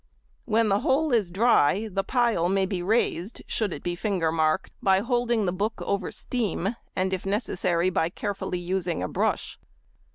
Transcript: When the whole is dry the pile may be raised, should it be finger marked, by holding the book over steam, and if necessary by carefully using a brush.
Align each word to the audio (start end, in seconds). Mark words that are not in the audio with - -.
When 0.45 0.69
the 0.69 0.79
whole 0.79 1.13
is 1.13 1.29
dry 1.29 1.87
the 1.87 2.03
pile 2.03 2.49
may 2.49 2.65
be 2.65 2.81
raised, 2.81 3.43
should 3.45 3.71
it 3.71 3.83
be 3.83 3.95
finger 3.95 4.31
marked, 4.31 4.71
by 4.81 5.01
holding 5.01 5.45
the 5.45 5.51
book 5.53 5.79
over 5.83 6.11
steam, 6.11 6.75
and 6.95 7.13
if 7.13 7.23
necessary 7.23 7.91
by 7.91 8.09
carefully 8.09 8.57
using 8.57 9.03
a 9.03 9.07
brush. 9.07 9.59